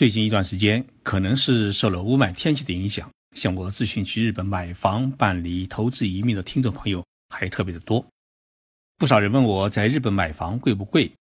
[0.00, 8.02] 最近一段时间，可能是受了雾霾天气的影响，向我咨询去日本买房、办理投资移民的听众朋友还特别的多。
[8.96, 11.12] 不少人问我在日本买房贵不贵？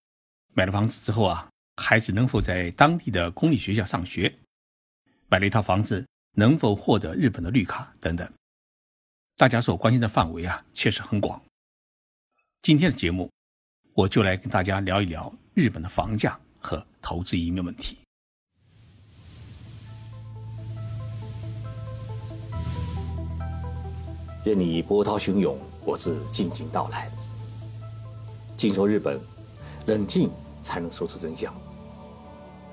[0.54, 4.34] 买了房子之后啊，孩子能否在当地的公立学校上学？
[5.27, 6.07] 买了一套房子
[6.38, 8.32] 能否获得日本的绿卡等等？
[9.36, 11.43] 大家所关心的范围啊，确实很广。
[12.61, 13.30] 今天的节目，
[13.93, 17.98] 我就来跟大家聊一聊日本的房价和投资移民问题。
[24.45, 27.11] 任你波涛汹涌，我自静静到来。
[28.55, 29.20] 静说日本，
[29.85, 30.31] 冷静
[30.62, 31.53] 才能说出真相。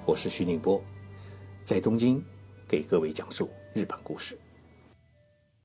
[0.05, 0.81] 我是徐宁波，
[1.65, 2.25] 在东京
[2.69, 4.39] 给各位讲述日本故事。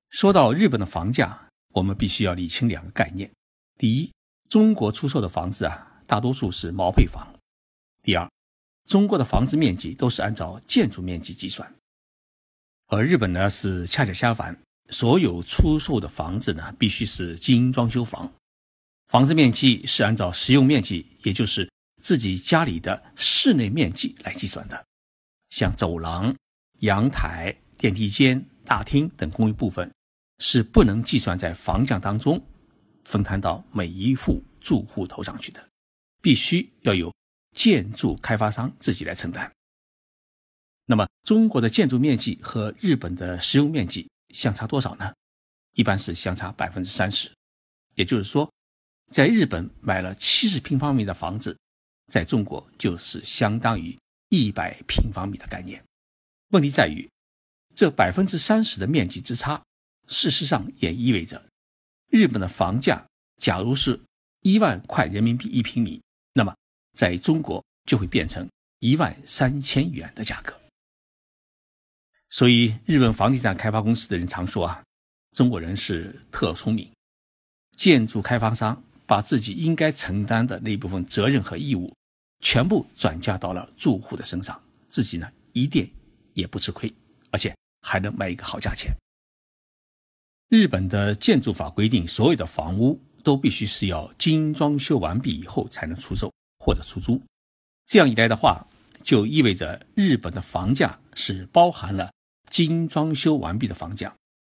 [0.10, 1.40] 说到日本的房价，
[1.72, 3.32] 我们必须要理清两个概念：
[3.78, 4.12] 第一，
[4.50, 7.28] 中国出售的房子啊，大多数是毛坯房；
[8.02, 8.28] 第二，
[8.86, 11.72] 中国的房子面积都是按照建筑面积计算，
[12.88, 14.60] 而日本呢是恰恰相反。
[14.92, 18.32] 所有出售的房子呢，必须是精装修房，
[19.08, 21.70] 房子面积是按照实用面积，也就是
[22.02, 24.86] 自己家里的室内面积来计算的。
[25.50, 26.36] 像走廊、
[26.80, 29.90] 阳台、电梯间、大厅等公寓部分，
[30.40, 32.42] 是不能计算在房价当中，
[33.06, 35.66] 分摊到每一户住户头上去的，
[36.22, 37.14] 必须要有
[37.56, 39.52] 建筑开发商自己来承担。
[40.86, 44.10] 那么，中国的建筑面积和日本的实用面积。
[44.34, 45.14] 相差多少呢？
[45.74, 47.32] 一般是相差百分之三十，
[47.96, 48.52] 也就是说，
[49.10, 51.58] 在日本买了七十平方米的房子，
[52.08, 53.98] 在中国就是相当于
[54.30, 55.84] 一百平方米的概念。
[56.50, 57.10] 问题在于，
[57.74, 59.64] 这百分之三十的面积之差，
[60.08, 61.42] 事实上也意味着，
[62.10, 64.00] 日本的房价假如是
[64.42, 66.02] 一万块人民币一平米，
[66.34, 66.54] 那么
[66.94, 70.61] 在中国就会变成一万三千元的价格。
[72.32, 74.82] 所以，日本房地产开发公司的人常说啊，
[75.36, 76.90] 中国人是特聪明。
[77.76, 81.94] 建筑开发商把自己应该承担的那部分责任和义务，
[82.40, 85.90] 全部转嫁到了住户的身上，自己呢一点
[86.34, 86.92] 也不吃亏，
[87.32, 88.96] 而且还能卖一个好价钱。
[90.48, 97.22] 日本的建筑法规定，所有的房屋都必须是要精装修完毕以后才能出售或者出租。
[97.88, 98.66] 这样一来的话，
[99.04, 102.10] 就意味着日本的房价是包含了。
[102.52, 104.14] 精装修完毕的房价，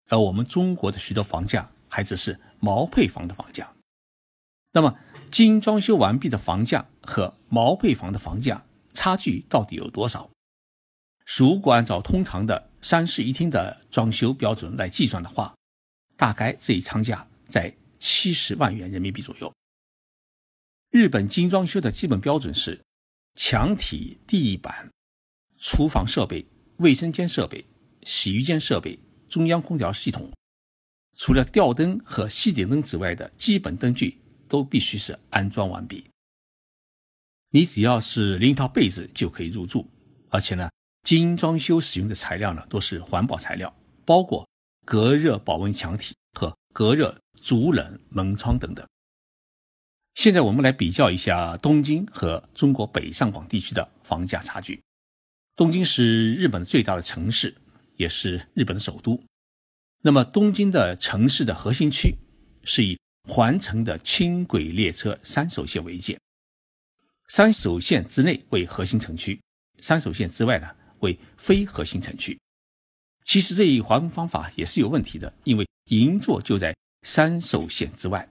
[0.08, 3.72] 而我们中国的许多房价还只是毛坯房的房价。
[4.72, 4.98] 那么，
[5.30, 10.28] 精装修完毕的房价和毛坯房的房价差距到底有多少？
[11.24, 15.54] 如果按照通常的三室一厅的装修标准来计算的话，
[16.16, 19.54] 大概这一仓价在七十万元人民币左右。
[20.90, 22.82] 日本精装修的基本标准是：
[23.36, 24.90] 墙体、地板、
[25.58, 26.44] 厨房设备、
[26.78, 27.64] 卫生间设备。
[28.04, 30.30] 洗浴间设备、中央空调系统，
[31.16, 36.04] 除了吊灯和吸顶灯之外的基本灯具都必须是安装完毕。
[37.50, 39.88] 你只要是拎套被子就可以入住，
[40.28, 40.70] 而且呢，
[41.02, 44.46] 精装修使用的材料呢都是环保材料，包括
[44.84, 48.86] 隔热保温墙体和隔热阻冷门窗等等。
[50.14, 54.80] 现在我们来比较一下东京和中国北上广地区的房价差距。
[55.56, 57.54] 东京是日本最大的城市。
[57.96, 59.22] 也是日本的首都。
[60.02, 62.14] 那么，东京的城市的核心区
[62.62, 66.18] 是以环城的轻轨列车三手线为界，
[67.28, 69.40] 三手线之内为核心城区，
[69.80, 70.68] 三手线之外呢
[71.00, 72.38] 为非核心城区。
[73.24, 76.76] 其实这一划分方法也是有问题的，因为银座就在
[77.06, 78.28] 三手线之外。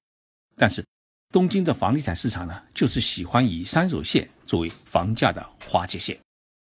[0.56, 0.86] 但是，
[1.32, 6.20] 东京的房地产市场呢，就是喜欢以三手线作为房价的划界线，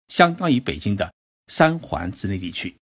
[0.06, 1.12] 相当于北京的
[1.48, 2.72] 三环之内地区。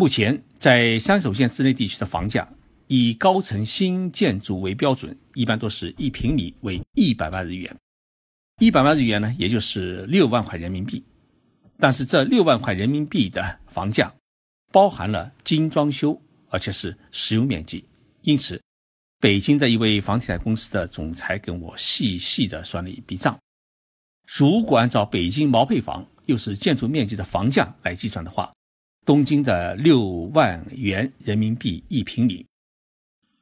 [0.00, 2.48] 目前在三手线之内地区的房价，
[2.86, 7.76] 以高层新建筑为标准，一般都是一平米为一百万日元。
[8.60, 11.04] 一百万日元呢，也就是六万块人民币。
[11.78, 14.10] 但是这六万块人民币的房价，
[14.72, 17.84] 包含了精装修，而且是实用面积。
[18.22, 18.58] 因此，
[19.20, 23.38] 北京的一位房地产公司的总裁跟我细细的算了一笔账：
[24.26, 28.50] 如果按照北京毛坯房又是建筑面积的房价来计算的话，
[29.04, 30.02] 东京的六
[30.34, 32.46] 万元人民币一平米，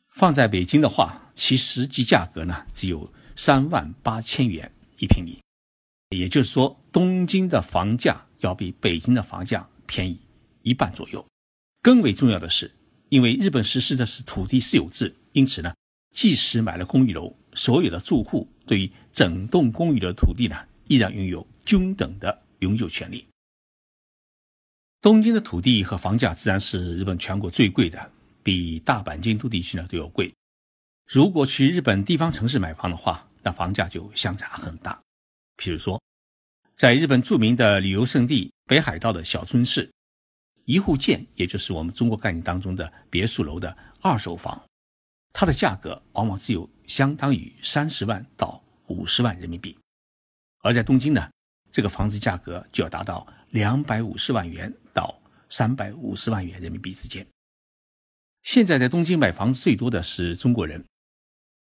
[0.08, 5.38] 放在北京的话，其实际价格呢只有三万八千元一平米。
[6.16, 10.18] 也就是说，东京的房价要比北京的房价便宜
[10.62, 11.24] 一半左右。
[11.82, 12.70] 更为重要的是，
[13.10, 15.74] 因为日本实施的是土地私有制，因此呢，
[16.14, 20.56] 即使买了公寓楼，所有的住户对于整栋公寓的土地呢，
[20.86, 23.26] 依然拥有均等的永久权利。
[25.08, 28.12] 东京的土地和房价自然是日本全国最贵的，
[28.42, 30.30] 比大阪、京都地区呢都要贵。
[31.06, 35.00] 如果去日本地方城市买房的话，那房价就相差很大。
[35.56, 35.98] 譬如说，
[36.74, 39.90] 在日本著名的旅游胜地北海道的小樽市，
[40.66, 44.62] 一户建，也就是我们中国概念当中的别墅楼的二手房，
[45.32, 49.74] 它的价格往往只有相当于三十万到五十万人民币；
[50.58, 51.30] 而在东京呢，
[51.72, 55.18] 这个房子价格就要达到两百五十万元到
[55.50, 57.26] 三百五十万元人民币之间。
[58.42, 60.84] 现在在东京买房子最多的是中国人。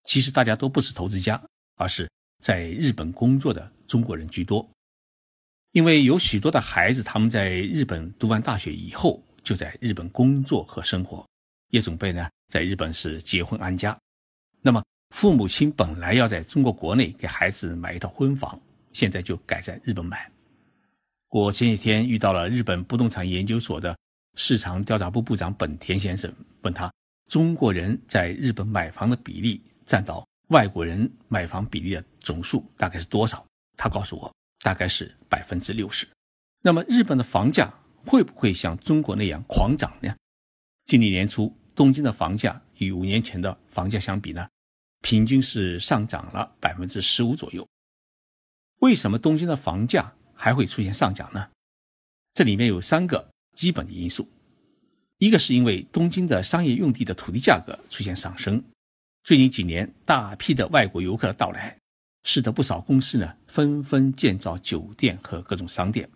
[0.05, 1.43] 其实大家都不是投资家，
[1.77, 2.11] 而是
[2.43, 4.67] 在日本工作的中国人居多。
[5.73, 11.27] 因为有许多的孩子，他们在日本读完大学以后，就在日本工作和生活，
[11.69, 13.97] 也准备呢在日本是结婚安家。
[14.63, 18.59] 那么父母亲本来要在中国国内给孩子买一套婚房，
[18.93, 20.30] 现在就改在日本买。
[21.31, 23.97] 我前几天遇到了日本不动产研究所的
[24.37, 26.33] 市场调查部部长本田先生，
[26.63, 26.93] 问他
[27.29, 29.63] 中国人在日本买房的比例。
[29.87, 33.45] 占到外国人买房比例的总数大概是多少？
[33.77, 36.07] 他告诉我，大概是百分之六十。
[36.63, 37.75] 那么日本的房价
[38.07, 40.15] 会不会像中国那样狂涨呢？
[40.85, 44.47] 今年年初，东京的房价与五年前的房价相比呢，
[45.03, 47.67] 平均是上涨了百分之十五左右。
[48.79, 51.47] 为什么东京的房价还会出现上涨呢？
[52.33, 54.27] 这里面有三个基本的因素，
[55.19, 58.65] 一个是因为东京的商业用地的土地价格出现上升。
[59.23, 61.77] 最近几年，大批的外国游客的到来，
[62.25, 66.09] 使得不少公司呢纷纷建造酒店和各种商店，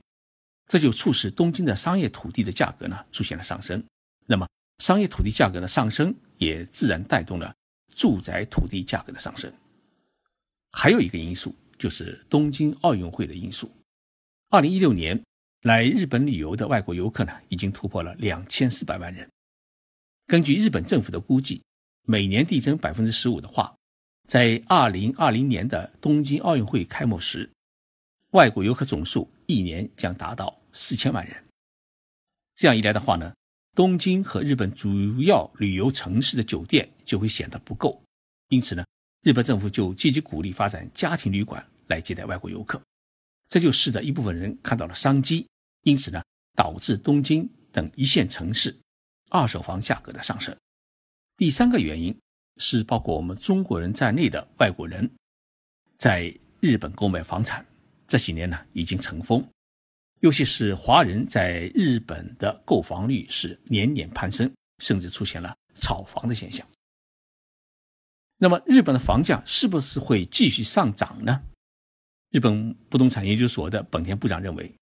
[0.68, 3.84] 这就促使东京的商业土地的价格呢出现了上升。
[4.24, 4.48] 那么，
[4.78, 7.54] 商业土地价格的上升也自然带动了
[7.94, 9.52] 住宅土地价格的上升。
[10.72, 13.70] 还有一个因素就是东京奥运会的因素。
[14.54, 15.20] 二零一六年
[15.62, 19.28] 来日本旅游的外国游客呢已经突破了两千四百万人。
[20.28, 21.60] 根据日本政府的估计。
[22.06, 23.74] 每年递增百分之十五的话，
[24.28, 27.50] 在二零二零年的东京奥运会开幕时，
[28.32, 31.34] 外国游客总数一年将达到四千万人。
[32.54, 33.34] 这样一来的话呢，
[33.74, 38.00] 东京和日本主要旅游城市的酒店就会显得不够。
[38.50, 38.84] 因此呢，
[39.22, 42.78] 日本政府就积极鼓励发展家庭旅馆来接待外国游客，
[43.54, 45.46] 这就使得一部分人看到了商机，
[45.82, 46.20] 因此呢，
[46.56, 48.76] 导致东京等一线城市
[49.30, 50.56] 二手房价格的上升。
[51.36, 52.12] 第三个原因
[52.56, 55.08] 是，包括我们中国人在内的外国人，
[55.98, 57.64] 在日本购买房产
[58.08, 59.48] 这几年呢已经成风，
[60.18, 66.66] 尤其是华人在日本的购房率是年年攀升，甚至出现了炒房的现象。
[68.38, 71.40] 那么，日本的房价是不是会继续上涨呢？
[72.34, 74.74] 日本不动产研究所的本田部长认为，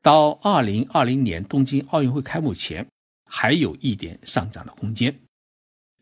[0.00, 2.88] 到二零二零年东京奥运会开幕前，
[3.26, 5.14] 还有一点上涨的空间。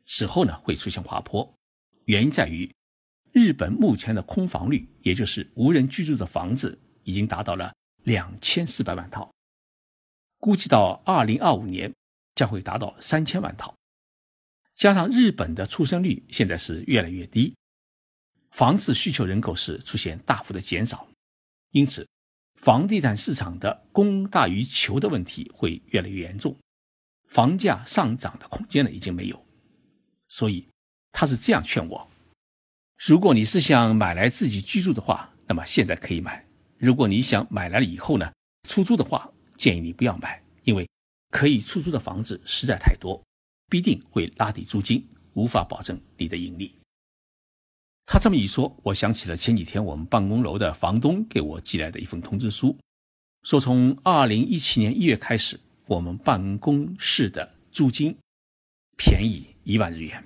[0.04, 1.52] 此后呢会出现滑坡，
[2.04, 2.72] 原因在于
[3.32, 9.28] 日本目前的空房率，也就是无人居住的房子，已经达到了两千四百万套，
[10.38, 11.92] 估计到二零二五年
[12.36, 13.74] 将会达到三千万套。
[14.74, 17.52] 加上日本的出生率现在是越来越低，
[18.50, 21.06] 房子需求人口是出现大幅的减少，
[21.70, 22.08] 因此
[22.56, 26.56] 房地产市场的供大于求的问题会越来越严重，
[27.28, 29.46] 房价上涨的空间呢已经没有。
[30.28, 30.66] 所以，
[31.12, 32.10] 他是这样劝我：
[32.98, 36.44] 如果你是想买来自己居住的话，那么现在可以买；
[36.78, 38.32] 如果你想买来了以后呢，
[38.68, 40.88] 出租的话，建议你不要买，因为
[41.30, 43.22] 可以出租的房子实在太多，
[43.70, 46.74] 必定会拉低租金，无法保证你的盈利。
[48.10, 52.74] 他这么一说，我想起了前几天我们办公楼的房东给我寄来的一份通知书，
[53.42, 58.16] 说从二零一七年一月开始，我们办公室的租金
[58.96, 59.46] 便宜。
[59.64, 60.24] 一万日元。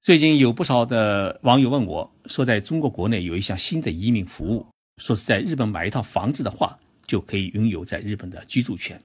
[0.00, 8.98] 最近有不少的网友问我，说在中国国内有一项新的移民服务，说是在日本买一套房子的话，就可以拥有在日本的居住权，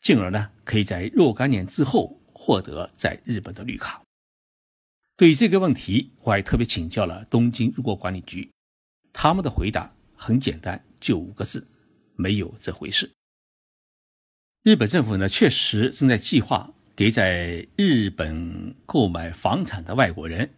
[0.00, 4.00] 进而呢，可以在若干年之后获得在日本的绿卡。
[5.16, 8.50] 对于这个问题，我还特别请教了东京入国管理局，
[9.12, 11.66] 他们的回答很简单，就五个字：
[12.16, 13.10] 没有这回事。
[14.62, 16.72] 日本政府呢，确实正在计划。
[16.96, 20.48] 给在日本购买房产的外国人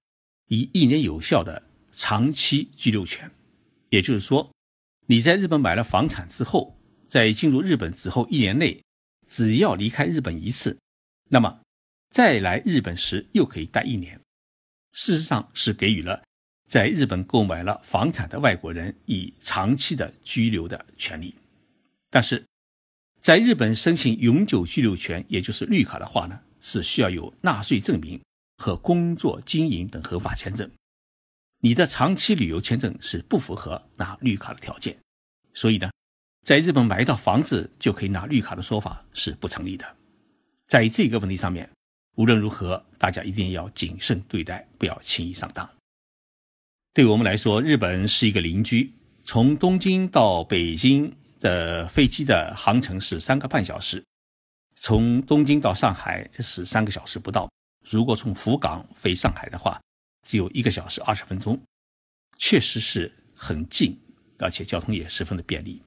[0.48, 3.30] 以一年有效的长期居留权，
[3.88, 4.52] 也就是说，
[5.06, 8.84] 你在日本买了房产之后，在进入日本之后一年内，
[9.26, 10.78] 只要离开日本一次，
[11.30, 11.62] 那么
[12.10, 14.20] 再来日本时又可以待一年。
[14.96, 16.22] 事实上是给予了
[16.66, 21.34] 在日本购买了房产的外国人以长期的居留的权利。
[22.08, 22.42] 但是，
[23.20, 28.18] 在日本申请永久居留权，也就是绿卡的话呢，是需要有纳税证明
[28.56, 30.68] 和工作经营等合法签证。
[31.60, 34.96] 你的长期旅游签证是不符合拿绿卡的条件，
[35.52, 35.90] 所以呢，
[36.42, 39.96] 在日本买一套房子就可以拿绿卡的说法是不成立的。
[40.66, 41.68] 在这个问题上面，
[42.16, 45.68] 无论如何，大家一定要谨慎对待，不要轻易上当。
[46.92, 48.90] 对我们来说，日本是一个邻居，
[49.22, 54.02] 从东京到北京的飞机的航程是三个半小时，
[54.76, 57.50] 从东京到上海是三个小时不到。
[57.84, 59.78] 如果从福冈飞上海的话，
[60.26, 61.60] 只有一个小时二十分钟，
[62.38, 63.94] 确实是很近，
[64.38, 65.82] 而且交通也十分的便利。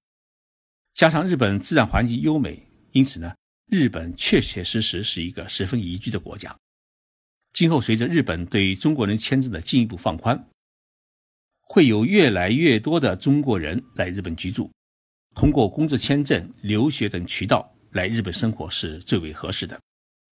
[0.94, 3.34] 加上日本自然环境优美，因此呢，
[3.70, 6.56] 日本确确实实是一个十分宜居的国家。
[7.54, 10.48] 今后随着日本对中国人签证的进一步放宽，
[11.62, 14.72] 会有越来越多的中国人来日本居住，
[15.36, 19.80] 通过工作签证、留学等渠道来日本生活是最为合适的。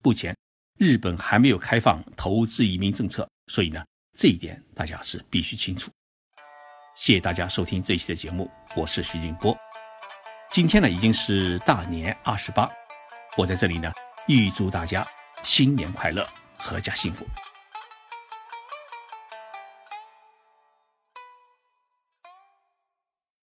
[0.04, 0.36] 目前，
[0.78, 3.84] 日本还没有开放投资移民政策，所以呢。
[4.20, 5.92] 这一点大家是必须清楚。
[6.96, 9.56] 谢谢大家收听这一期的节目，我是徐静波。
[10.50, 12.68] 今天呢已经是大年二十八，
[13.38, 13.94] 我在这里呢
[14.28, 15.06] 预祝大家
[15.44, 16.28] 新年快乐，
[16.58, 17.24] 阖家幸福。